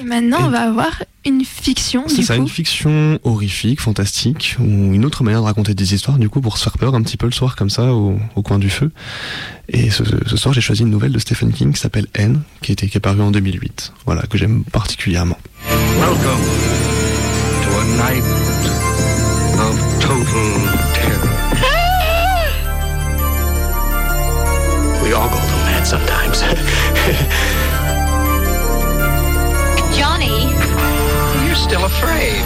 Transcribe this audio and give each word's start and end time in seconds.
Et 0.00 0.04
maintenant, 0.04 0.38
on 0.46 0.50
va 0.50 0.60
avoir 0.60 1.02
une 1.26 1.44
fiction. 1.44 2.04
C'est 2.06 2.22
ça, 2.22 2.36
une 2.36 2.48
fiction 2.48 3.18
horrifique, 3.24 3.80
fantastique, 3.80 4.56
ou 4.60 4.64
une 4.64 5.04
autre 5.04 5.24
manière 5.24 5.40
de 5.40 5.46
raconter 5.46 5.74
des 5.74 5.94
histoires, 5.94 6.18
du 6.18 6.28
coup, 6.28 6.40
pour 6.40 6.56
se 6.56 6.64
faire 6.64 6.78
peur 6.78 6.94
un 6.94 7.02
petit 7.02 7.16
peu 7.16 7.26
le 7.26 7.32
soir, 7.32 7.56
comme 7.56 7.70
ça, 7.70 7.92
au, 7.92 8.18
coin 8.42 8.58
du 8.58 8.70
feu. 8.70 8.92
Et 9.68 9.90
ce, 9.90 10.04
soir, 10.36 10.54
j'ai 10.54 10.60
choisi 10.60 10.82
une 10.82 10.90
nouvelle 10.90 11.12
de 11.12 11.18
Stephen 11.18 11.52
King 11.52 11.72
qui 11.72 11.80
s'appelle 11.80 12.06
N, 12.14 12.42
qui, 12.62 12.72
était, 12.72 12.86
qui 12.86 12.96
est 12.96 13.00
parue 13.00 13.20
en 13.22 13.32
2008. 13.32 13.92
Voilà, 14.06 14.22
que 14.22 14.38
j'aime 14.38 14.62
particulièrement. 14.64 15.38
Welcome 15.98 16.44
to 17.64 17.70
a 17.80 17.84
night 17.96 18.24
of 19.58 20.00
total 20.00 20.52
terror. 20.94 21.28
We 25.02 25.12
all 25.12 25.28
go 25.28 25.36
through 25.36 25.64
that 25.64 25.84
sometimes. 25.84 26.44
still 31.68 31.84
afraid. 31.84 32.42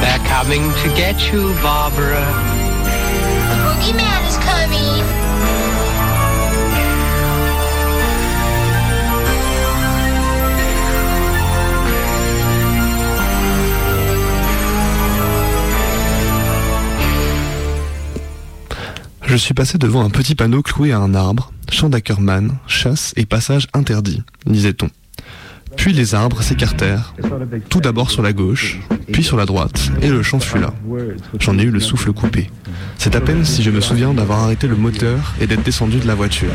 They're 0.00 0.24
coming 0.28 0.62
to 0.82 0.88
get 0.94 1.32
you, 1.32 1.52
Barbara. 1.62 2.24
The 3.50 3.56
boogeyman 3.64 4.22
is 4.28 4.38
coming. 4.38 5.02
Je 19.26 19.36
suis 19.36 19.54
passé 19.54 19.78
devant 19.78 20.04
un 20.04 20.10
petit 20.10 20.36
panneau 20.36 20.62
cloué 20.62 20.92
à 20.92 21.00
un 21.00 21.14
arbre, 21.16 21.52
champ 21.68 21.88
d'Ackerman, 21.88 22.58
chasse 22.68 23.12
et 23.16 23.26
passage 23.26 23.66
interdit, 23.74 24.22
disait-on. 24.46 24.88
Puis 25.84 25.92
les 25.92 26.14
arbres 26.14 26.40
s'écartèrent, 26.40 27.12
tout 27.68 27.82
d'abord 27.82 28.10
sur 28.10 28.22
la 28.22 28.32
gauche, 28.32 28.80
puis 29.12 29.22
sur 29.22 29.36
la 29.36 29.44
droite, 29.44 29.90
et 30.00 30.08
le 30.08 30.22
champ 30.22 30.40
fut 30.40 30.56
là. 30.56 30.72
J'en 31.40 31.58
ai 31.58 31.62
eu 31.62 31.70
le 31.70 31.78
souffle 31.78 32.10
coupé. 32.14 32.50
C'est 32.96 33.14
à 33.14 33.20
peine 33.20 33.44
si 33.44 33.62
je 33.62 33.70
me 33.70 33.82
souviens 33.82 34.14
d'avoir 34.14 34.44
arrêté 34.44 34.66
le 34.66 34.76
moteur 34.76 35.34
et 35.42 35.46
d'être 35.46 35.62
descendu 35.62 35.98
de 35.98 36.06
la 36.06 36.14
voiture. 36.14 36.48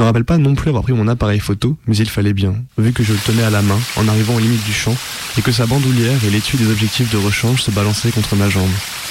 Me 0.00 0.06
rappelle 0.06 0.24
pas 0.24 0.38
non 0.38 0.54
plus 0.54 0.70
avoir 0.70 0.82
pris 0.82 0.94
mon 0.94 1.08
appareil 1.08 1.40
photo, 1.40 1.76
mais 1.86 1.96
il 1.96 2.08
fallait 2.08 2.32
bien, 2.32 2.54
vu 2.78 2.92
que 2.92 3.02
je 3.02 3.12
le 3.12 3.18
tenais 3.18 3.42
à 3.42 3.50
la 3.50 3.60
main 3.60 3.78
en 3.96 4.08
arrivant 4.08 4.34
aux 4.34 4.38
limites 4.38 4.64
du 4.64 4.72
champ 4.72 4.96
et 5.38 5.42
que 5.42 5.52
sa 5.52 5.66
bandoulière 5.66 6.24
et 6.24 6.30
l'étui 6.30 6.56
des 6.56 6.70
objectifs 6.70 7.10
de 7.12 7.18
rechange 7.18 7.62
se 7.62 7.70
balançaient 7.70 8.10
contre 8.10 8.34
ma 8.34 8.48
jambe. 8.48 8.70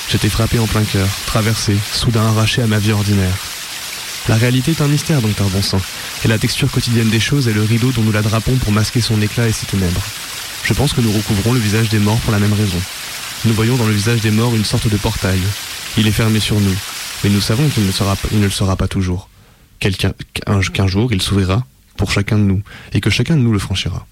J'étais 0.10 0.30
frappé 0.30 0.58
en 0.58 0.66
plein 0.66 0.84
cœur, 0.84 1.08
traversé, 1.28 1.78
soudain 1.94 2.26
arraché 2.26 2.64
à 2.64 2.68
ma 2.68 2.80
vie 2.80 2.92
ordinaire. 2.92 3.38
La 4.28 4.36
réalité 4.36 4.72
est 4.72 4.82
un 4.82 4.88
mystère, 4.88 5.22
docteur 5.22 5.48
Bonsan, 5.50 5.80
et 6.26 6.28
la 6.28 6.40
texture 6.40 6.72
quotidienne 6.72 7.10
des 7.10 7.20
choses 7.20 7.48
est 7.48 7.54
le 7.54 7.62
rideau 7.62 7.92
dont 7.92 8.02
nous 8.02 8.12
la 8.12 8.24
drapons 8.24 8.56
pour 8.56 8.72
masquer 8.72 9.02
son 9.02 9.22
éclat 9.22 9.48
et 9.48 9.54
ses 9.54 9.68
ténèbres. 9.68 10.02
Je 10.64 10.74
pense 10.74 10.94
que 10.94 11.02
nous 11.02 11.12
recouvrons 11.12 11.54
le 11.54 11.60
visage 11.60 11.90
des 11.90 12.00
morts 12.00 12.20
pour 12.22 12.32
la 12.32 12.40
même 12.40 12.54
raison. 12.54 12.82
Nous 13.46 13.54
voyons 13.54 13.78
dans 13.78 13.88
le 13.88 13.94
visage 13.94 14.22
des 14.22 14.32
morts 14.32 14.56
une 14.56 14.66
sorte 14.66 14.90
de 14.90 14.98
portail. 14.98 15.40
Il 15.98 16.08
est 16.08 16.12
fermé 16.12 16.40
sur 16.40 16.60
nous, 16.60 16.76
mais 17.24 17.30
nous 17.30 17.42
savons 17.42 17.70
qu'il 17.70 17.84
ne, 17.84 18.40
ne 18.40 18.46
le 18.46 18.50
sera 18.50 18.76
pas 18.76 18.88
toujours 18.88 19.30
qu'un 19.80 20.88
jour 20.88 21.12
il 21.14 21.22
s'ouvrira 21.22 21.66
pour 21.98 22.12
chacun 22.12 22.38
de 22.38 22.44
nous, 22.44 22.62
et 22.94 23.02
que 23.02 23.10
chacun 23.10 23.36
de 23.36 23.42
nous 23.42 23.52
le 23.52 23.60
franchira. 23.60 24.08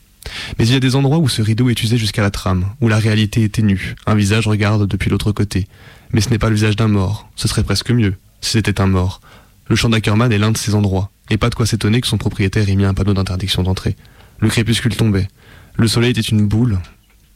Mais 0.59 0.67
il 0.67 0.73
y 0.73 0.75
a 0.75 0.79
des 0.81 0.95
endroits 0.95 1.19
où 1.19 1.29
ce 1.29 1.41
rideau 1.41 1.69
est 1.69 1.81
usé 1.83 1.97
jusqu'à 1.97 2.21
la 2.21 2.31
trame, 2.31 2.65
où 2.81 2.89
la 2.89 2.99
réalité 2.99 3.43
est 3.43 3.53
ténue, 3.53 3.95
un 4.05 4.15
visage 4.15 4.47
regarde 4.47 4.87
depuis 4.87 5.09
l'autre 5.09 5.31
côté. 5.31 5.67
Mais 6.11 6.21
ce 6.21 6.29
n'est 6.29 6.37
pas 6.37 6.49
le 6.49 6.55
visage 6.55 6.75
d'un 6.75 6.87
mort, 6.87 7.29
ce 7.35 7.47
serait 7.47 7.63
presque 7.63 7.91
mieux, 7.91 8.15
si 8.41 8.51
c'était 8.51 8.81
un 8.81 8.87
mort. 8.87 9.21
Le 9.67 9.75
champ 9.75 9.89
d'Ackerman 9.89 10.31
est 10.31 10.37
l'un 10.37 10.51
de 10.51 10.57
ces 10.57 10.75
endroits, 10.75 11.11
et 11.29 11.37
pas 11.37 11.49
de 11.49 11.55
quoi 11.55 11.65
s'étonner 11.65 12.01
que 12.01 12.07
son 12.07 12.17
propriétaire 12.17 12.69
ait 12.69 12.75
mis 12.75 12.85
un 12.85 12.93
panneau 12.93 13.13
d'interdiction 13.13 13.63
d'entrée. 13.63 13.95
Le 14.39 14.49
crépuscule 14.49 14.95
tombait. 14.95 15.27
Le 15.75 15.87
soleil 15.87 16.11
était 16.11 16.21
une 16.21 16.47
boule 16.47 16.79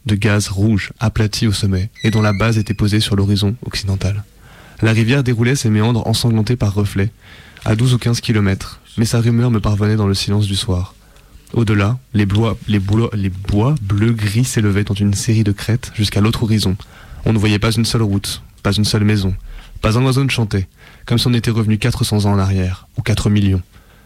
de 0.06 0.14
gaz 0.14 0.48
rouge 0.48 0.92
aplatie 0.98 1.46
au 1.46 1.52
sommet, 1.52 1.90
et 2.02 2.10
dont 2.10 2.22
la 2.22 2.32
base 2.32 2.58
était 2.58 2.74
posée 2.74 3.00
sur 3.00 3.16
l'horizon 3.16 3.54
occidental. 3.64 4.24
La 4.82 4.92
rivière 4.92 5.22
déroulait 5.22 5.54
ses 5.54 5.70
méandres 5.70 6.06
ensanglantés 6.08 6.56
par 6.56 6.74
reflets, 6.74 7.10
à 7.64 7.76
12 7.76 7.94
ou 7.94 7.98
15 7.98 8.20
kilomètres, 8.20 8.80
mais 8.98 9.04
sa 9.04 9.20
rumeur 9.20 9.52
me 9.52 9.60
parvenait 9.60 9.94
dans 9.94 10.08
le 10.08 10.14
silence 10.14 10.48
du 10.48 10.56
soir. 10.56 10.94
Au-delà, 11.52 11.98
les, 12.14 12.26
bois, 12.26 12.56
les, 12.66 12.80
bleu-gris 12.80 14.44
s'élevaient 14.44 14.82
dans 14.82 14.94
une 14.94 15.14
série 15.14 15.44
de 15.44 15.52
crêtes 15.52 15.92
jusqu'à 15.94 16.20
l'autre 16.20 16.42
horizon. 16.42 16.76
On 17.24 17.32
ne 17.32 17.38
voyait 17.38 17.60
pas 17.60 17.70
une 17.70 17.84
seule 17.84 18.02
route, 18.02 18.42
pas 18.64 18.72
une 18.72 18.84
seule 18.84 19.04
maison, 19.04 19.36
pas 19.82 19.98
un 19.98 20.04
oiseau 20.04 20.24
ne 20.24 20.30
chantait, 20.30 20.66
comme 21.06 21.18
si 21.18 21.28
on 21.28 21.34
était 21.34 21.52
revenu 21.52 21.78
400 21.78 22.24
ans 22.24 22.32
en 22.32 22.38
arrière, 22.38 22.88
ou 22.98 23.02
4 23.02 23.30
millions. 23.30 23.62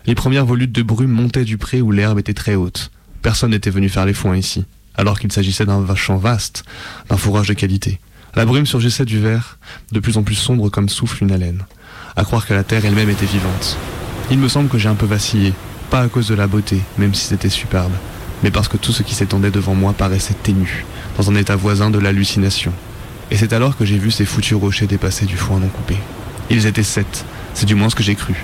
Les 0.06 0.14
premières 0.14 0.44
volutes 0.44 0.72
de 0.72 0.82
brume 0.82 1.10
montaient 1.10 1.44
du 1.44 1.56
pré 1.56 1.80
où 1.80 1.90
l'herbe 1.90 2.18
était 2.18 2.34
très 2.34 2.54
haute. 2.54 2.90
Personne 3.22 3.52
n'était 3.52 3.70
venu 3.70 3.88
faire 3.88 4.04
les 4.04 4.14
foins 4.14 4.36
ici, 4.36 4.66
alors 4.94 5.18
qu'il 5.18 5.32
s'agissait 5.32 5.64
d'un 5.64 5.94
champ 5.94 6.18
vaste, 6.18 6.64
d'un 7.08 7.16
fourrage 7.16 7.48
de 7.48 7.54
qualité. 7.54 7.98
La 8.36 8.44
brume 8.44 8.66
surgissait 8.66 9.06
du 9.06 9.18
verre, 9.18 9.58
de 9.92 9.98
plus 9.98 10.18
en 10.18 10.22
plus 10.22 10.34
sombre 10.34 10.68
comme 10.68 10.90
souffle 10.90 11.24
une 11.24 11.32
haleine 11.32 11.64
à 12.16 12.24
croire 12.24 12.46
que 12.46 12.54
la 12.54 12.64
Terre 12.64 12.84
elle-même 12.84 13.10
était 13.10 13.26
vivante. 13.26 13.76
Il 14.30 14.38
me 14.38 14.48
semble 14.48 14.68
que 14.68 14.78
j'ai 14.78 14.88
un 14.88 14.94
peu 14.94 15.06
vacillé, 15.06 15.52
pas 15.90 16.00
à 16.00 16.08
cause 16.08 16.28
de 16.28 16.34
la 16.34 16.46
beauté, 16.46 16.80
même 16.96 17.14
si 17.14 17.26
c'était 17.26 17.50
superbe, 17.50 17.92
mais 18.42 18.50
parce 18.50 18.68
que 18.68 18.78
tout 18.78 18.92
ce 18.92 19.02
qui 19.02 19.14
s'étendait 19.14 19.50
devant 19.50 19.74
moi 19.74 19.92
paraissait 19.92 20.34
ténu, 20.34 20.86
dans 21.16 21.30
un 21.30 21.34
état 21.34 21.56
voisin 21.56 21.90
de 21.90 21.98
l'hallucination. 21.98 22.72
Et 23.30 23.36
c'est 23.36 23.52
alors 23.52 23.76
que 23.76 23.84
j'ai 23.84 23.98
vu 23.98 24.10
ces 24.10 24.24
foutus 24.24 24.58
rochers 24.58 24.86
dépasser 24.86 25.26
du 25.26 25.36
foin 25.36 25.58
non 25.58 25.68
coupé. 25.68 25.96
Ils 26.48 26.66
étaient 26.66 26.82
sept, 26.82 27.24
c'est 27.54 27.66
du 27.66 27.74
moins 27.74 27.90
ce 27.90 27.94
que 27.94 28.02
j'ai 28.02 28.14
cru. 28.14 28.34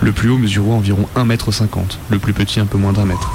Le 0.00 0.12
plus 0.12 0.28
haut 0.28 0.38
mesurait 0.38 0.72
environ 0.72 1.08
1m50, 1.16 1.96
le 2.10 2.18
plus 2.18 2.34
petit 2.34 2.60
un 2.60 2.66
peu 2.66 2.76
moins 2.76 2.92
d'un 2.92 3.06
mètre. 3.06 3.30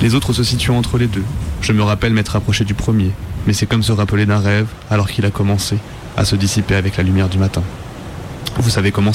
Les 0.00 0.14
autres 0.14 0.32
se 0.32 0.44
situant 0.44 0.78
entre 0.78 0.98
les 0.98 1.08
deux. 1.08 1.24
Je 1.62 1.72
me 1.72 1.84
rappelle 1.84 2.12
m'être 2.12 2.34
approché 2.34 2.64
du 2.64 2.74
premier, 2.74 3.12
mais 3.46 3.52
c'est 3.52 3.66
comme 3.66 3.84
se 3.84 3.92
rappeler 3.92 4.26
d'un 4.26 4.40
rêve 4.40 4.66
alors 4.90 5.08
qu'il 5.08 5.24
a 5.24 5.30
commencé 5.30 5.78
à 6.16 6.24
se 6.24 6.34
dissiper 6.34 6.74
avec 6.74 6.96
la 6.96 7.04
lumière 7.04 7.28
du 7.28 7.38
matin. 7.38 7.62
Vous 8.56 8.68
savez 8.68 8.90
comment 8.90 9.12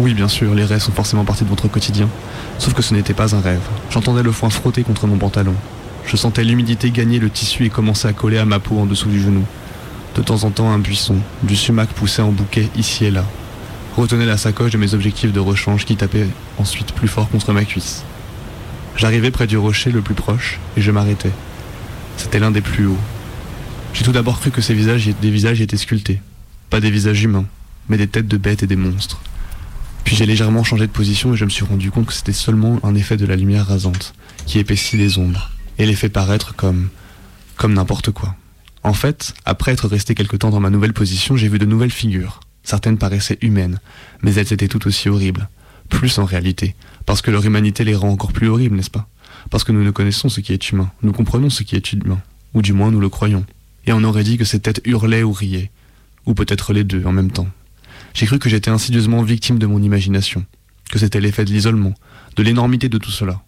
Oui, 0.00 0.12
bien 0.12 0.26
sûr, 0.26 0.56
les 0.56 0.64
rêves 0.64 0.82
sont 0.82 0.90
forcément 0.90 1.24
partie 1.24 1.44
de 1.44 1.48
votre 1.48 1.68
quotidien. 1.68 2.08
Sauf 2.58 2.74
que 2.74 2.82
ce 2.82 2.94
n'était 2.94 3.14
pas 3.14 3.36
un 3.36 3.40
rêve. 3.40 3.62
J'entendais 3.90 4.24
le 4.24 4.32
foin 4.32 4.50
frotter 4.50 4.82
contre 4.82 5.06
mon 5.06 5.18
pantalon. 5.18 5.54
Je 6.04 6.16
sentais 6.16 6.42
l'humidité 6.42 6.90
gagner 6.90 7.20
le 7.20 7.30
tissu 7.30 7.64
et 7.64 7.70
commencer 7.70 8.08
à 8.08 8.12
coller 8.12 8.38
à 8.38 8.44
ma 8.44 8.58
peau 8.58 8.76
en 8.80 8.84
dessous 8.84 9.08
du 9.08 9.22
genou. 9.22 9.44
De 10.16 10.22
temps 10.22 10.42
en 10.42 10.50
temps, 10.50 10.72
un 10.72 10.80
buisson, 10.80 11.18
du 11.44 11.54
sumac 11.54 11.88
poussait 11.90 12.22
en 12.22 12.32
bouquet 12.32 12.68
ici 12.76 13.04
et 13.04 13.12
là. 13.12 13.24
Retenait 13.96 14.26
la 14.26 14.36
sacoche 14.36 14.72
de 14.72 14.78
mes 14.78 14.94
objectifs 14.94 15.32
de 15.32 15.40
rechange 15.40 15.84
qui 15.84 15.94
tapaient 15.94 16.26
ensuite 16.58 16.92
plus 16.92 17.08
fort 17.08 17.30
contre 17.30 17.52
ma 17.52 17.64
cuisse. 17.64 18.02
J'arrivais 18.96 19.30
près 19.30 19.46
du 19.46 19.56
rocher 19.56 19.92
le 19.92 20.00
plus 20.00 20.14
proche 20.14 20.58
et 20.76 20.80
je 20.80 20.90
m'arrêtais. 20.90 21.30
C'était 22.18 22.38
l'un 22.38 22.50
des 22.50 22.60
plus 22.60 22.86
hauts. 22.86 22.98
J'ai 23.94 24.04
tout 24.04 24.12
d'abord 24.12 24.38
cru 24.38 24.50
que 24.50 24.60
ces 24.60 24.74
visages, 24.74 25.08
étaient 25.08 25.76
sculptés, 25.78 26.20
pas 26.68 26.80
des 26.80 26.90
visages 26.90 27.22
humains 27.22 27.46
mais 27.88 27.96
des 27.96 28.06
têtes 28.06 28.28
de 28.28 28.36
bêtes 28.36 28.62
et 28.62 28.66
des 28.66 28.76
monstres. 28.76 29.20
Puis 30.04 30.16
j'ai 30.16 30.26
légèrement 30.26 30.64
changé 30.64 30.86
de 30.86 30.92
position 30.92 31.34
et 31.34 31.36
je 31.36 31.44
me 31.44 31.50
suis 31.50 31.64
rendu 31.64 31.90
compte 31.90 32.06
que 32.06 32.12
c'était 32.12 32.32
seulement 32.32 32.78
un 32.82 32.94
effet 32.94 33.16
de 33.16 33.26
la 33.26 33.36
lumière 33.36 33.66
rasante, 33.66 34.14
qui 34.46 34.58
épaissit 34.58 34.96
les 34.96 35.18
ombres, 35.18 35.50
et 35.78 35.86
les 35.86 35.94
fait 35.94 36.08
paraître 36.08 36.54
comme, 36.54 36.88
comme 37.56 37.74
n'importe 37.74 38.10
quoi. 38.10 38.34
En 38.84 38.94
fait, 38.94 39.34
après 39.44 39.72
être 39.72 39.88
resté 39.88 40.14
quelque 40.14 40.36
temps 40.36 40.50
dans 40.50 40.60
ma 40.60 40.70
nouvelle 40.70 40.92
position, 40.92 41.36
j'ai 41.36 41.48
vu 41.48 41.58
de 41.58 41.66
nouvelles 41.66 41.90
figures. 41.90 42.40
Certaines 42.62 42.98
paraissaient 42.98 43.38
humaines, 43.42 43.80
mais 44.22 44.34
elles 44.34 44.52
étaient 44.52 44.68
tout 44.68 44.86
aussi 44.86 45.08
horribles. 45.08 45.48
Plus 45.88 46.18
en 46.18 46.24
réalité, 46.24 46.76
parce 47.06 47.22
que 47.22 47.30
leur 47.30 47.44
humanité 47.44 47.82
les 47.82 47.94
rend 47.94 48.10
encore 48.10 48.32
plus 48.32 48.48
horribles, 48.48 48.76
n'est-ce 48.76 48.90
pas? 48.90 49.08
Parce 49.50 49.64
que 49.64 49.72
nous 49.72 49.84
ne 49.84 49.90
connaissons 49.90 50.28
ce 50.28 50.40
qui 50.40 50.52
est 50.52 50.70
humain, 50.70 50.90
nous 51.02 51.12
comprenons 51.12 51.50
ce 51.50 51.62
qui 51.62 51.76
est 51.76 51.92
humain, 51.92 52.20
ou 52.54 52.62
du 52.62 52.72
moins 52.72 52.90
nous 52.90 53.00
le 53.00 53.08
croyons. 53.08 53.44
Et 53.86 53.92
on 53.92 54.04
aurait 54.04 54.24
dit 54.24 54.38
que 54.38 54.44
ces 54.44 54.60
têtes 54.60 54.80
hurlaient 54.84 55.22
ou 55.22 55.32
riaient, 55.32 55.70
ou 56.26 56.34
peut-être 56.34 56.72
les 56.72 56.84
deux 56.84 57.04
en 57.04 57.12
même 57.12 57.30
temps. 57.30 57.48
J'ai 58.14 58.26
cru 58.26 58.38
que 58.38 58.48
j'étais 58.48 58.70
insidieusement 58.70 59.22
victime 59.22 59.58
de 59.58 59.66
mon 59.66 59.82
imagination, 59.82 60.44
que 60.90 60.98
c'était 60.98 61.20
l'effet 61.20 61.44
de 61.44 61.50
l'isolement, 61.50 61.94
de 62.36 62.42
l'énormité 62.42 62.88
de 62.88 62.98
tout 62.98 63.10
cela. 63.10 63.42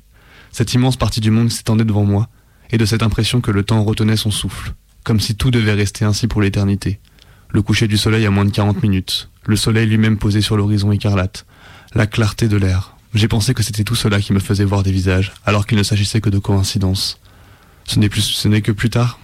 Cette 0.53 0.73
immense 0.75 0.97
partie 0.97 1.21
du 1.21 1.31
monde 1.31 1.51
s'étendait 1.51 1.85
devant 1.85 2.05
moi, 2.05 2.29
et 2.71 2.79
de 2.79 2.85
cette 2.85 3.03
impression 3.03 3.41
que 3.41 3.51
le 3.51 3.65
temps 3.65 3.83
retenait 3.83 4.17
son 4.17 4.31
souffle, 4.31 4.75
comme 5.05 5.21
si 5.21 5.35
tout 5.35 5.51
devait 5.51 5.73
rester 5.73 6.05
ainsi 6.05 6.27
pour 6.27 6.41
l'éternité. 6.41 7.01
Le 7.49 7.63
coucher 7.63 7.89
du 7.89 7.99
soleil 7.99 8.27
à 8.27 8.31
moins 8.31 8.45
de 8.45 8.51
40 8.51 8.83
minutes, 8.83 9.29
le 9.47 9.57
soleil 9.57 9.89
lui-même 9.89 10.19
posé 10.19 10.41
sur 10.41 10.57
l'horizon 10.57 10.93
écarlate, 10.93 11.47
la 11.95 12.07
clarté 12.07 12.47
de 12.47 12.57
l'air. 12.57 12.97
J'ai 13.15 13.29
pensé 13.29 13.55
que 13.55 13.63
c'était 13.63 13.85
tout 13.85 13.97
cela 13.97 14.21
qui 14.21 14.33
me 14.33 14.39
faisait 14.39 14.65
voir 14.65 14.83
des 14.83 14.93
visages, 14.93 15.33
alors 15.45 15.67
qu'il 15.67 15.77
ne 15.77 15.83
s'agissait 15.83 16.21
que 16.21 16.31
de 16.31 16.39
coïncidences. 16.39 17.19
Ce 17.85 17.99
n'est 17.99 18.09
plus, 18.09 18.23
ce 18.23 18.47
n'est 18.47 18.63
que 18.63 18.73
plus 18.73 18.91
tard, 18.91 19.19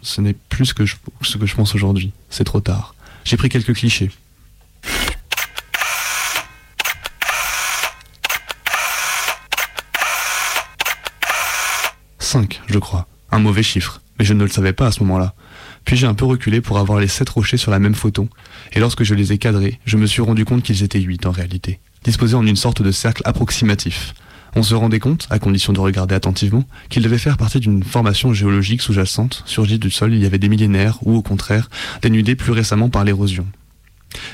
ce 0.00 0.20
n'est 0.20 0.34
plus 0.34 0.66
ce 0.66 0.74
que 0.74 0.86
je, 0.86 0.96
ce 1.22 1.36
que 1.36 1.44
je 1.44 1.54
pense 1.54 1.74
aujourd'hui. 1.74 2.12
C'est 2.30 2.44
trop 2.44 2.60
tard. 2.60 2.94
J'ai 3.24 3.36
pris 3.36 3.50
quelques 3.50 3.74
clichés, 3.74 4.10
Cinq, 12.18 12.60
je 12.66 12.78
crois. 12.78 13.08
Un 13.30 13.38
mauvais 13.38 13.62
chiffre, 13.62 14.02
mais 14.18 14.24
je 14.26 14.34
ne 14.34 14.42
le 14.42 14.50
savais 14.50 14.74
pas 14.74 14.88
à 14.88 14.92
ce 14.92 15.00
moment-là. 15.00 15.34
Puis 15.86 15.96
j'ai 15.96 16.06
un 16.06 16.12
peu 16.12 16.26
reculé 16.26 16.60
pour 16.60 16.78
avoir 16.78 17.00
les 17.00 17.08
sept 17.08 17.26
rochers 17.30 17.56
sur 17.56 17.70
la 17.70 17.78
même 17.78 17.94
photo, 17.94 18.28
et 18.72 18.80
lorsque 18.80 19.02
je 19.02 19.14
les 19.14 19.32
ai 19.32 19.38
cadrés, 19.38 19.80
je 19.86 19.96
me 19.96 20.04
suis 20.04 20.20
rendu 20.20 20.44
compte 20.44 20.62
qu'ils 20.62 20.82
étaient 20.82 21.00
huit 21.00 21.24
en 21.24 21.30
réalité, 21.30 21.80
disposés 22.04 22.34
en 22.34 22.46
une 22.46 22.56
sorte 22.56 22.82
de 22.82 22.90
cercle 22.90 23.22
approximatif. 23.24 24.14
On 24.56 24.62
se 24.62 24.74
rendait 24.74 24.98
compte, 24.98 25.26
à 25.30 25.38
condition 25.38 25.72
de 25.72 25.80
regarder 25.80 26.14
attentivement, 26.14 26.64
qu'ils 26.88 27.02
devaient 27.02 27.18
faire 27.18 27.36
partie 27.36 27.60
d'une 27.60 27.82
formation 27.82 28.32
géologique 28.32 28.82
sous-jacente, 28.82 29.42
surgie 29.46 29.78
du 29.78 29.90
sol 29.90 30.14
il 30.14 30.22
y 30.22 30.26
avait 30.26 30.38
des 30.38 30.48
millénaires, 30.48 30.98
ou 31.02 31.16
au 31.16 31.22
contraire, 31.22 31.68
dénudée 32.02 32.34
plus 32.34 32.52
récemment 32.52 32.88
par 32.88 33.04
l'érosion. 33.04 33.46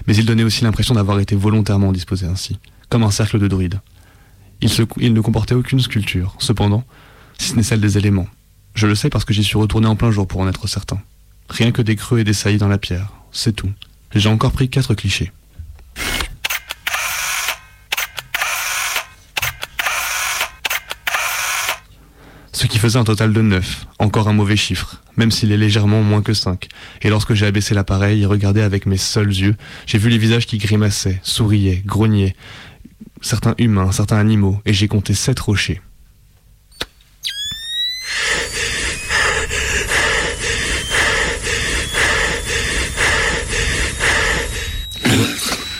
Mais 0.06 0.14
ils 0.16 0.26
donnaient 0.26 0.44
aussi 0.44 0.64
l'impression 0.64 0.94
d'avoir 0.94 1.18
été 1.20 1.34
volontairement 1.34 1.92
disposés 1.92 2.26
ainsi, 2.26 2.58
comme 2.88 3.02
un 3.02 3.10
cercle 3.10 3.38
de 3.38 3.48
druides. 3.48 3.80
Ils, 4.60 4.70
se, 4.70 4.82
ils 4.98 5.12
ne 5.12 5.20
comportaient 5.20 5.54
aucune 5.54 5.80
sculpture, 5.80 6.36
cependant, 6.38 6.84
si 7.38 7.50
ce 7.50 7.56
n'est 7.56 7.62
celle 7.62 7.80
des 7.80 7.98
éléments. 7.98 8.28
Je 8.74 8.86
le 8.86 8.94
sais 8.94 9.10
parce 9.10 9.24
que 9.24 9.34
j'y 9.34 9.44
suis 9.44 9.58
retourné 9.58 9.86
en 9.86 9.96
plein 9.96 10.10
jour 10.10 10.26
pour 10.26 10.40
en 10.40 10.48
être 10.48 10.68
certain. 10.68 11.00
Rien 11.48 11.72
que 11.72 11.82
des 11.82 11.96
creux 11.96 12.20
et 12.20 12.24
des 12.24 12.32
saillies 12.32 12.58
dans 12.58 12.68
la 12.68 12.78
pierre, 12.78 13.12
c'est 13.32 13.54
tout. 13.54 13.70
J'ai 14.14 14.28
encore 14.28 14.52
pris 14.52 14.68
quatre 14.68 14.94
clichés. 14.94 15.32
Faisait 22.84 22.98
un 22.98 23.04
total 23.04 23.32
de 23.32 23.40
9, 23.40 23.86
encore 23.98 24.28
un 24.28 24.34
mauvais 24.34 24.56
chiffre, 24.56 25.00
même 25.16 25.30
s'il 25.30 25.50
est 25.52 25.56
légèrement 25.56 26.02
moins 26.02 26.20
que 26.20 26.34
5. 26.34 26.68
Et 27.00 27.08
lorsque 27.08 27.32
j'ai 27.32 27.46
abaissé 27.46 27.72
l'appareil 27.72 28.20
et 28.20 28.26
regardé 28.26 28.60
avec 28.60 28.84
mes 28.84 28.98
seuls 28.98 29.30
yeux, 29.30 29.56
j'ai 29.86 29.96
vu 29.96 30.10
les 30.10 30.18
visages 30.18 30.44
qui 30.44 30.58
grimaçaient, 30.58 31.18
souriaient, 31.22 31.82
grognaient, 31.86 32.36
certains 33.22 33.54
humains, 33.56 33.90
certains 33.90 34.18
animaux, 34.18 34.60
et 34.66 34.74
j'ai 34.74 34.86
compté 34.86 35.14
7 35.14 35.40
rochers. 35.40 35.80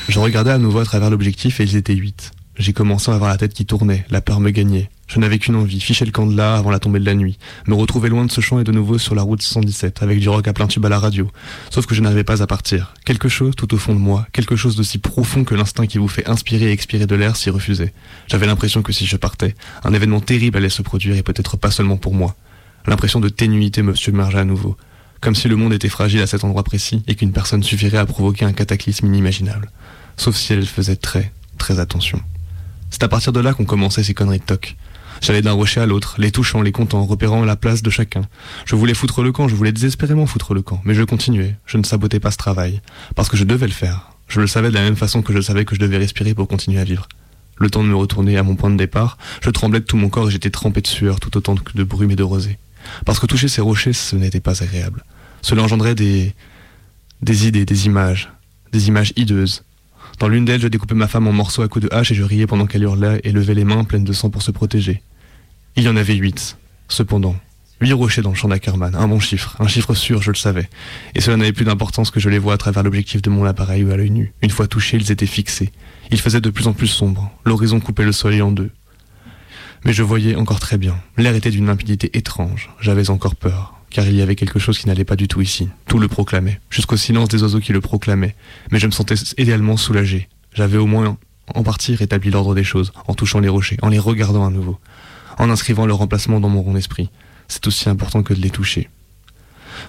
Je 0.09 0.19
regardais 0.19 0.53
à 0.53 0.59
nouveau 0.59 0.79
à 0.79 0.87
travers 0.87 1.11
l'objectif 1.11 1.61
et 1.61 1.65
ils 1.65 1.77
étaient 1.77 1.93
huit. 1.93 2.33
J'ai 2.57 2.73
commencé 2.73 3.11
à 3.11 3.15
avoir 3.15 3.29
la 3.29 3.37
tête 3.37 3.53
qui 3.53 3.67
tournait, 3.67 4.07
la 4.09 4.23
peur 4.23 4.41
me 4.41 4.49
gagnait. 4.49 4.89
Je 5.07 5.21
n'avais 5.21 5.39
qu'une 5.39 5.55
envie, 5.55 5.81
ficher 5.81 6.05
le 6.05 6.11
camp 6.11 6.27
de 6.27 6.37
là 6.37 6.57
avant 6.57 6.71
la 6.71 6.79
tombée 6.79 6.99
de 6.99 7.05
la 7.05 7.15
nuit, 7.15 7.39
me 7.67 7.75
retrouver 7.75 8.09
loin 8.09 8.25
de 8.25 8.33
ce 8.33 8.41
champ 8.41 8.59
et 8.59 8.65
de 8.65 8.73
nouveau 8.73 8.99
sur 8.99 9.15
la 9.15 9.23
route 9.23 9.43
117, 9.43 10.03
avec 10.03 10.19
du 10.19 10.29
rock 10.29 10.49
à 10.49 10.53
plein 10.53 10.67
tube 10.67 10.85
à 10.87 10.89
la 10.89 10.99
radio. 10.99 11.31
Sauf 11.71 11.87
que 11.87 11.95
je 11.95 12.01
n'arrivais 12.01 12.25
pas 12.25 12.43
à 12.43 12.47
partir. 12.47 12.95
Quelque 13.05 13.29
chose 13.29 13.55
tout 13.55 13.75
au 13.75 13.77
fond 13.77 13.95
de 13.95 14.01
moi, 14.01 14.27
quelque 14.33 14.57
chose 14.57 14.77
d'aussi 14.77 14.99
profond 14.99 15.45
que 15.45 15.55
l'instinct 15.55 15.87
qui 15.87 15.99
vous 15.99 16.09
fait 16.09 16.29
inspirer 16.29 16.67
et 16.67 16.73
expirer 16.73 17.07
de 17.07 17.15
l'air 17.15 17.37
s'y 17.37 17.51
refusait. 17.51 17.93
J'avais 18.29 18.47
l'impression 18.47 18.83
que 18.83 18.93
si 18.93 19.07
je 19.07 19.17
partais, 19.17 19.55
un 19.85 19.93
événement 19.93 20.21
terrible 20.21 20.57
allait 20.57 20.69
se 20.69 20.83
produire 20.83 21.17
et 21.17 21.23
peut-être 21.23 21.57
pas 21.57 21.71
seulement 21.71 21.97
pour 21.97 22.15
moi. 22.15 22.35
L'impression 22.87 23.21
de 23.21 23.29
ténuité 23.29 23.83
me 23.83 23.95
submergeait 23.95 24.41
à 24.41 24.45
nouveau. 24.45 24.77
Comme 25.21 25.35
si 25.35 25.49
le 25.49 25.57
monde 25.57 25.73
était 25.73 25.89
fragile 25.89 26.21
à 26.21 26.27
cet 26.27 26.45
endroit 26.45 26.65
précis 26.65 27.03
et 27.07 27.15
qu'une 27.15 27.33
personne 27.33 27.63
suffirait 27.63 27.99
à 27.99 28.07
provoquer 28.07 28.45
un 28.45 28.53
cataclysme 28.53 29.07
inimaginable. 29.07 29.71
Sauf 30.17 30.37
si 30.37 30.53
elle 30.53 30.67
faisait 30.67 30.97
très, 30.97 31.33
très 31.57 31.79
attention. 31.79 32.21
C'est 32.91 33.03
à 33.03 33.09
partir 33.09 33.33
de 33.33 33.41
là 33.41 33.55
qu'on 33.55 33.65
commençait 33.65 34.05
ces 34.05 34.15
conneries 34.15 34.39
de 34.39 34.45
toc. 34.45 34.77
J'allais 35.25 35.41
d'un 35.41 35.53
rocher 35.53 35.81
à 35.81 35.87
l'autre, 35.87 36.17
les 36.19 36.31
touchant, 36.31 36.61
les 36.61 36.71
comptant, 36.71 37.03
repérant 37.07 37.47
la 37.47 37.57
place 37.57 37.83
de 37.83 37.89
chacun. 37.89 38.29
Je 38.67 38.77
voulais 38.77 38.93
foutre 38.93 39.23
le 39.23 39.33
camp, 39.33 39.49
je 39.49 39.55
voulais 39.55 39.73
désespérément 39.73 40.27
foutre 40.27 40.53
le 40.53 40.61
camp, 40.61 40.83
mais 40.85 40.95
je 40.95 41.03
continuais, 41.03 41.57
je 41.65 41.79
ne 41.79 41.83
sabotais 41.83 42.21
pas 42.21 42.31
ce 42.31 42.37
travail, 42.37 42.83
parce 43.15 43.31
que 43.31 43.37
je 43.39 43.45
devais 43.45 43.67
le 43.67 43.73
faire. 43.73 44.11
Je 44.29 44.43
le 44.43 44.47
savais 44.47 44.69
de 44.69 44.75
la 44.75 44.83
même 44.83 44.97
façon 44.97 45.23
que 45.23 45.33
je 45.33 45.41
savais 45.41 45.65
que 45.65 45.75
je 45.75 45.81
devais 45.81 45.97
respirer 45.97 46.35
pour 46.35 46.47
continuer 46.47 46.79
à 46.79 46.85
vivre. 46.85 47.09
Le 47.57 47.71
temps 47.71 47.83
de 47.83 47.89
me 47.89 47.97
retourner 47.97 48.37
à 48.37 48.43
mon 48.43 48.55
point 48.55 48.69
de 48.69 48.77
départ, 48.77 49.17
je 49.41 49.49
tremblais 49.49 49.81
de 49.81 49.87
tout 49.87 49.97
mon 49.97 50.11
corps 50.11 50.29
et 50.29 50.31
j'étais 50.31 50.51
trempé 50.51 50.83
de 50.83 50.87
sueur 50.89 51.21
tout 51.21 51.35
autant 51.39 51.57
que 51.57 51.73
de 51.73 51.85
brume 51.85 52.11
et 52.11 52.17
de 52.17 52.23
rosée. 52.23 52.59
Parce 53.07 53.19
que 53.19 53.25
toucher 53.25 53.49
ces 53.49 53.63
rochers, 53.63 53.95
ce 53.95 54.17
n'était 54.17 54.41
pas 54.41 54.63
agréable. 54.63 55.05
Cela 55.41 55.63
engendrait 55.63 55.95
des... 55.95 56.35
des 57.23 57.49
idées, 57.49 57.65
des 57.65 57.87
images, 57.87 58.31
des 58.73 58.89
images 58.89 59.15
hideuses, 59.17 59.65
dans 60.19 60.29
l'une 60.29 60.45
d'elles, 60.45 60.61
je 60.61 60.69
découpais 60.69 60.95
ma 60.95 61.09
femme 61.09 61.27
en 61.27 61.33
morceaux 61.33 61.63
à 61.63 61.69
coups 61.69 61.89
de 61.89 61.95
hache 61.95 62.13
et 62.13 62.15
je 62.15 62.23
riais 62.23 62.47
pendant 62.47 62.67
qu'elle 62.67 62.83
hurlait 62.83 63.23
et 63.25 63.33
levait 63.33 63.55
les 63.55 63.65
mains 63.65 63.85
pleines 63.85 64.05
de 64.05 64.13
sang 64.13 64.29
pour 64.29 64.43
se 64.43 64.51
protéger. 64.51 65.03
Il 65.77 65.83
y 65.83 65.89
en 65.89 65.97
avait 65.97 66.15
huit, 66.15 66.57
cependant. 66.89 67.37
Huit 67.81 67.93
rochers 67.93 68.23
dans 68.23 68.31
le 68.31 68.37
champ 68.37 68.49
d'Ackerman, 68.49 68.95
un 68.95 69.09
bon 69.09 69.19
chiffre, 69.19 69.57
un 69.59 69.67
chiffre 69.67 69.95
sûr, 69.95 70.23
je 70.23 70.31
le 70.31 70.37
savais. 70.37 70.69
Et 71.15 71.21
cela 71.21 71.37
n'avait 71.37 71.53
plus 71.53 71.65
d'importance 71.65 72.11
que 72.11 72.21
je 72.21 72.29
les 72.29 72.39
vois 72.39 72.55
à 72.55 72.59
travers 72.59 72.83
l'objectif 72.83 73.21
de 73.21 73.31
mon 73.31 73.45
appareil 73.45 73.85
ou 73.85 73.91
à 73.91 73.97
l'œil 73.97 74.11
nu. 74.11 74.33
Une 74.43 74.51
fois 74.51 74.69
touchés, 74.69 74.97
ils 74.97 75.11
étaient 75.11 75.27
fixés. 75.27 75.73
Il 76.11 76.21
faisait 76.21 76.41
de 76.41 76.51
plus 76.51 76.69
en 76.69 76.73
plus 76.73 76.87
sombre. 76.87 77.31
L'horizon 77.45 77.81
coupait 77.81 78.05
le 78.05 78.13
soleil 78.13 78.43
en 78.43 78.53
deux. 78.53 78.71
Mais 79.85 79.93
je 79.93 80.03
voyais 80.03 80.37
encore 80.37 80.61
très 80.61 80.79
bien. 80.79 80.97
L'air 81.17 81.35
était 81.35 81.51
d'une 81.51 81.67
limpidité 81.67 82.17
étrange. 82.17 82.71
J'avais 82.81 83.11
encore 83.11 83.37
peur 83.37 83.75
car 83.95 84.09
il 84.09 84.17
y 84.17 84.23
avait 84.23 84.35
quelque 84.35 84.59
chose 84.59 84.77
qui 84.77 84.89
n'allait 84.89 85.05
pas 85.05 85.15
du 85.15 85.29
tout 85.29 85.41
ici. 85.41 85.69
Tout 85.87 86.01
le 86.01 86.09
proclamait, 86.09 86.61
jusqu'au 86.69 86.97
silence 86.97 87.29
des 87.29 87.45
oiseaux 87.45 87.61
qui 87.61 87.73
le 87.73 87.81
proclamaient. 87.81 88.35
Mais 88.73 88.81
je 88.81 88.87
me 88.87 88.91
sentais 88.91 89.15
idéalement 89.39 89.77
soulagé. 89.77 90.29
J'avais 90.53 90.79
au 90.79 90.87
moins 90.87 91.17
en 91.55 91.63
partie 91.63 91.95
rétabli 91.95 92.31
l'ordre 92.31 92.57
des 92.57 92.65
choses, 92.65 92.93
en 93.07 93.15
touchant 93.15 93.39
les 93.39 93.49
rochers, 93.49 93.77
en 93.83 93.91
les 93.91 94.01
regardant 94.01 94.45
à 94.45 94.51
nouveau, 94.51 94.81
en 95.39 95.51
inscrivant 95.51 95.87
leur 95.87 95.99
remplacement 95.99 96.41
dans 96.41 96.49
mon 96.49 96.63
rond 96.63 96.77
esprit. 96.77 97.11
C'est 97.49 97.67
aussi 97.67 97.89
important 97.89 98.23
que 98.23 98.35
de 98.35 98.41
les 98.41 98.51
toucher. 98.51 98.89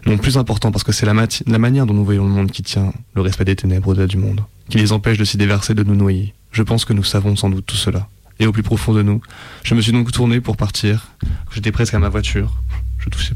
Non, 0.06 0.18
plus 0.18 0.38
important 0.38 0.71
parce 0.71 0.83
que 0.83 0.92
c'est 0.92 1.06
la, 1.06 1.13
la, 1.47 1.57
manière 1.59 1.86
dont 1.86 1.94
nous 1.94 2.06
voyons 2.06 2.25
le 2.25 2.31
monde 2.31 2.51
qui 2.51 2.63
tient 2.63 2.92
le 3.13 3.21
respect 3.21 3.45
des 3.45 3.56
ténèbres 3.56 3.89
au-delà 3.89 4.07
du 4.07 4.18
monde, 4.18 4.42
qui 4.69 4.77
les 4.77 4.92
empêche 4.92 5.18
de 5.18 5.24
s'y 5.24 5.38
déverser, 5.38 5.74
de 5.74 5.83
nous 5.83 5.95
noyer. 5.95 6.33
Je 6.51 6.63
pense 6.63 6.86
que 6.86 6.94
nous 6.94 7.03
savons 7.03 7.36
sans 7.36 7.50
doute 7.50 7.65
tout 7.65 7.75
cela. 7.75 8.07
Et 8.39 8.47
au 8.47 8.51
plus 8.51 8.63
profond 8.63 8.94
de 8.94 9.01
nous, 9.01 9.21
je 9.63 9.75
me 9.75 9.81
suis 9.81 9.92
donc 9.92 10.12
tourné 10.12 10.42
pour 10.42 10.57
partir. 10.57 11.07
J'étais 11.53 11.71
presque 11.71 11.94
à 11.94 12.00
ma 12.00 12.09
voiture. 12.09 12.53
Je 13.00 13.09
touchais 13.09 13.36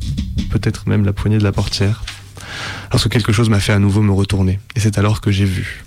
peut-être 0.50 0.90
même 0.90 1.06
la 1.06 1.14
poignée 1.14 1.38
de 1.38 1.44
la 1.44 1.52
portière, 1.52 2.04
lorsque 2.92 3.10
quelque 3.10 3.32
chose 3.32 3.50
m'a 3.50 3.60
fait 3.60 3.74
à 3.74 3.80
nouveau 3.80 4.02
me 4.02 4.12
retourner. 4.12 4.60
Et 4.76 4.80
c'est 4.80 4.98
alors 4.98 5.22
que 5.22 5.32
j'ai 5.32 5.46
vu. 5.46 5.84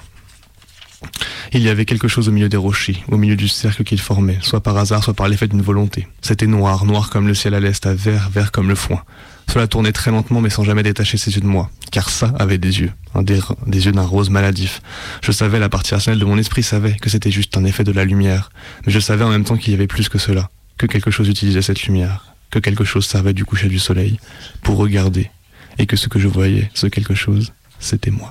Il 1.55 1.61
y 1.61 1.69
avait 1.69 1.85
quelque 1.85 2.09
chose 2.09 2.29
au 2.31 2.33
milieu 2.33 2.49
des 2.49 2.57
rochers, 2.57 3.05
au 3.09 3.19
milieu 3.19 3.37
du 3.37 3.47
cercle 3.47 3.85
qu'ils 3.85 4.01
formaient, 4.01 4.39
soit 4.41 4.63
par 4.63 4.79
hasard, 4.79 5.05
soit 5.05 5.13
par 5.13 5.29
l'effet 5.29 5.49
d'une 5.49 5.61
volonté. 5.61 6.09
C'était 6.23 6.47
noir, 6.47 6.87
noir 6.87 7.11
comme 7.11 7.27
le 7.27 7.35
ciel 7.35 7.53
à 7.53 7.61
l'est, 7.61 7.85
à 7.85 7.93
vert, 7.93 8.31
vert 8.31 8.53
comme 8.53 8.71
le 8.71 8.75
foin. 8.75 9.03
Cela 9.49 9.67
tournait 9.67 9.93
très 9.93 10.11
lentement 10.11 10.41
mais 10.41 10.49
sans 10.49 10.65
jamais 10.65 10.83
détacher 10.83 11.19
ses 11.19 11.35
yeux 11.35 11.43
de 11.43 11.47
moi, 11.47 11.71
car 11.91 12.09
ça 12.09 12.33
avait 12.39 12.57
des 12.57 12.81
yeux, 12.81 12.93
des, 13.17 13.41
des 13.67 13.85
yeux 13.85 13.93
d'un 13.93 14.07
rose 14.07 14.31
maladif. 14.31 14.81
Je 15.23 15.31
savais, 15.31 15.59
la 15.59 15.69
partie 15.69 15.93
rationnelle 15.93 16.21
de 16.21 16.25
mon 16.25 16.39
esprit 16.39 16.63
savait 16.63 16.95
que 16.95 17.11
c'était 17.11 17.31
juste 17.31 17.55
un 17.59 17.65
effet 17.65 17.85
de 17.85 17.93
la 17.93 18.07
lumière, 18.07 18.51
mais 18.87 18.93
je 18.93 18.99
savais 19.01 19.25
en 19.25 19.31
même 19.31 19.45
temps 19.45 19.59
qu'il 19.59 19.73
y 19.73 19.77
avait 19.77 19.87
plus 19.87 20.09
que 20.09 20.19
cela, 20.19 20.49
que 20.79 20.87
quelque 20.87 21.11
chose 21.11 21.29
utilisait 21.29 21.61
cette 21.61 21.83
lumière, 21.85 22.35
que 22.51 22.61
quelque 22.61 22.85
chose 22.85 23.05
servait 23.05 23.35
du 23.35 23.45
coucher 23.45 23.69
du 23.69 23.79
soleil 23.79 24.19
pour 24.63 24.79
regarder, 24.79 25.31
et 25.79 25.85
que 25.85 25.97
ce 25.97 26.09
que 26.09 26.19
je 26.19 26.29
voyais, 26.29 26.71
ce 26.73 26.87
quelque 26.87 27.15
chose, 27.15 27.53
c'était 27.79 28.11
moi. 28.11 28.31